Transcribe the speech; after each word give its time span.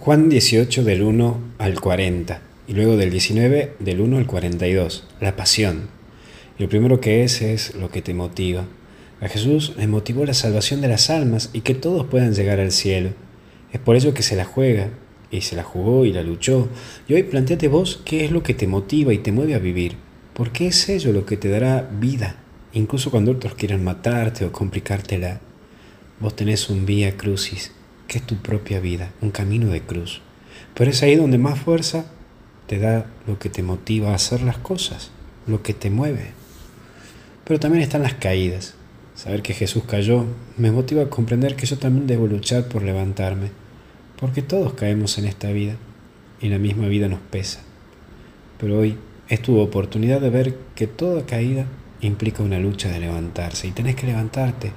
Juan 0.00 0.28
18 0.28 0.84
del 0.84 1.02
1 1.02 1.38
al 1.56 1.80
40 1.80 2.42
y 2.66 2.74
luego 2.74 2.98
del 2.98 3.10
19 3.10 3.76
del 3.78 4.00
1 4.02 4.18
al 4.18 4.26
42, 4.26 5.04
la 5.20 5.34
pasión. 5.34 5.88
Y 6.58 6.64
lo 6.64 6.68
primero 6.68 7.00
que 7.00 7.24
es 7.24 7.40
es 7.40 7.74
lo 7.74 7.88
que 7.88 8.02
te 8.02 8.12
motiva. 8.12 8.66
A 9.22 9.28
Jesús 9.28 9.72
le 9.78 9.86
motivó 9.86 10.26
la 10.26 10.34
salvación 10.34 10.82
de 10.82 10.88
las 10.88 11.08
almas 11.08 11.48
y 11.54 11.62
que 11.62 11.74
todos 11.74 12.06
puedan 12.06 12.34
llegar 12.34 12.60
al 12.60 12.72
cielo. 12.72 13.10
Es 13.72 13.80
por 13.80 13.96
ello 13.96 14.12
que 14.12 14.22
se 14.22 14.36
la 14.36 14.44
juega 14.44 14.90
y 15.30 15.40
se 15.40 15.56
la 15.56 15.62
jugó 15.62 16.04
y 16.04 16.12
la 16.12 16.22
luchó. 16.22 16.68
Y 17.08 17.14
hoy 17.14 17.22
planteate 17.22 17.68
vos 17.68 18.02
qué 18.04 18.26
es 18.26 18.30
lo 18.30 18.42
que 18.42 18.52
te 18.52 18.66
motiva 18.66 19.14
y 19.14 19.18
te 19.18 19.32
mueve 19.32 19.54
a 19.54 19.58
vivir. 19.58 19.96
Porque 20.34 20.66
es 20.66 20.86
ello 20.90 21.12
lo 21.12 21.24
que 21.24 21.38
te 21.38 21.48
dará 21.48 21.88
vida, 21.98 22.36
incluso 22.74 23.10
cuando 23.10 23.32
otros 23.32 23.54
quieran 23.54 23.82
matarte 23.82 24.44
o 24.44 24.52
complicártela. 24.52 25.40
Vos 26.20 26.36
tenés 26.36 26.68
un 26.68 26.84
vía 26.84 27.16
crucis 27.16 27.72
que 28.06 28.18
es 28.18 28.26
tu 28.26 28.36
propia 28.36 28.80
vida, 28.80 29.10
un 29.20 29.30
camino 29.30 29.68
de 29.68 29.82
cruz. 29.82 30.20
Pero 30.74 30.90
es 30.90 31.02
ahí 31.02 31.16
donde 31.16 31.38
más 31.38 31.58
fuerza 31.58 32.06
te 32.66 32.78
da 32.78 33.06
lo 33.26 33.38
que 33.38 33.48
te 33.48 33.62
motiva 33.62 34.10
a 34.10 34.14
hacer 34.14 34.42
las 34.42 34.58
cosas, 34.58 35.10
lo 35.46 35.62
que 35.62 35.74
te 35.74 35.90
mueve. 35.90 36.32
Pero 37.44 37.60
también 37.60 37.82
están 37.82 38.02
las 38.02 38.14
caídas. 38.14 38.74
Saber 39.14 39.42
que 39.42 39.54
Jesús 39.54 39.84
cayó 39.86 40.24
me 40.56 40.72
motiva 40.72 41.04
a 41.04 41.10
comprender 41.10 41.54
que 41.54 41.66
yo 41.66 41.78
también 41.78 42.06
debo 42.06 42.26
luchar 42.26 42.66
por 42.68 42.82
levantarme, 42.82 43.50
porque 44.18 44.42
todos 44.42 44.74
caemos 44.74 45.18
en 45.18 45.26
esta 45.26 45.52
vida 45.52 45.76
y 46.40 46.48
la 46.48 46.58
misma 46.58 46.88
vida 46.88 47.06
nos 47.06 47.20
pesa. 47.20 47.60
Pero 48.58 48.78
hoy 48.78 48.98
es 49.28 49.40
tu 49.40 49.58
oportunidad 49.60 50.20
de 50.20 50.30
ver 50.30 50.56
que 50.74 50.88
toda 50.88 51.26
caída 51.26 51.66
implica 52.00 52.42
una 52.42 52.58
lucha 52.58 52.90
de 52.90 52.98
levantarse 52.98 53.68
y 53.68 53.70
tenés 53.70 53.94
que 53.94 54.06
levantarte, 54.06 54.72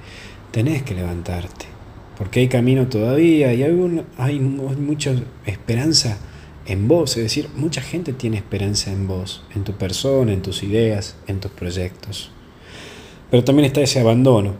tenés 0.52 0.82
que 0.82 0.94
levantarte 0.94 1.77
porque 2.18 2.40
hay 2.40 2.48
camino 2.48 2.88
todavía 2.88 3.54
y 3.54 3.62
hay, 3.62 4.04
hay 4.18 4.40
mucha 4.40 5.14
esperanza 5.46 6.18
en 6.66 6.88
vos, 6.88 7.16
es 7.16 7.22
decir, 7.22 7.48
mucha 7.54 7.80
gente 7.80 8.12
tiene 8.12 8.36
esperanza 8.36 8.92
en 8.92 9.06
vos, 9.06 9.44
en 9.54 9.62
tu 9.62 9.72
persona, 9.74 10.32
en 10.32 10.42
tus 10.42 10.64
ideas, 10.64 11.16
en 11.28 11.38
tus 11.38 11.52
proyectos. 11.52 12.30
Pero 13.30 13.44
también 13.44 13.66
está 13.66 13.80
ese 13.80 14.00
abandono, 14.00 14.56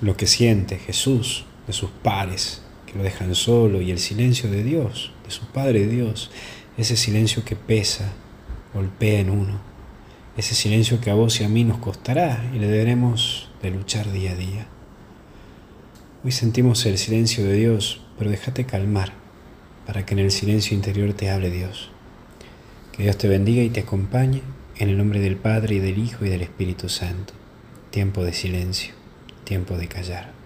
lo 0.00 0.16
que 0.16 0.28
siente 0.28 0.78
Jesús 0.78 1.44
de 1.66 1.72
sus 1.72 1.90
pares, 1.90 2.62
que 2.86 2.96
lo 2.96 3.02
dejan 3.02 3.34
solo, 3.34 3.82
y 3.82 3.90
el 3.90 3.98
silencio 3.98 4.48
de 4.48 4.62
Dios, 4.62 5.12
de 5.24 5.32
su 5.32 5.46
Padre 5.46 5.88
Dios, 5.88 6.30
ese 6.78 6.96
silencio 6.96 7.44
que 7.44 7.56
pesa, 7.56 8.12
golpea 8.72 9.20
en 9.20 9.30
uno, 9.30 9.60
ese 10.36 10.54
silencio 10.54 11.00
que 11.00 11.10
a 11.10 11.14
vos 11.14 11.40
y 11.40 11.44
a 11.44 11.48
mí 11.48 11.64
nos 11.64 11.78
costará 11.78 12.48
y 12.54 12.58
le 12.58 12.68
deberemos 12.68 13.50
de 13.60 13.70
luchar 13.70 14.10
día 14.12 14.32
a 14.32 14.36
día. 14.36 14.68
Hoy 16.24 16.32
sentimos 16.32 16.86
el 16.86 16.96
silencio 16.96 17.44
de 17.44 17.52
Dios, 17.52 18.00
pero 18.18 18.30
déjate 18.30 18.64
calmar 18.64 19.12
para 19.86 20.06
que 20.06 20.14
en 20.14 20.20
el 20.20 20.30
silencio 20.30 20.74
interior 20.74 21.12
te 21.12 21.28
hable 21.28 21.50
Dios. 21.50 21.90
Que 22.92 23.02
Dios 23.02 23.18
te 23.18 23.28
bendiga 23.28 23.62
y 23.62 23.68
te 23.68 23.80
acompañe 23.80 24.40
en 24.78 24.88
el 24.88 24.96
nombre 24.96 25.20
del 25.20 25.36
Padre 25.36 25.74
y 25.74 25.78
del 25.80 25.98
Hijo 25.98 26.24
y 26.24 26.30
del 26.30 26.40
Espíritu 26.40 26.88
Santo. 26.88 27.34
Tiempo 27.90 28.24
de 28.24 28.32
silencio, 28.32 28.94
tiempo 29.44 29.76
de 29.76 29.86
callar. 29.86 30.43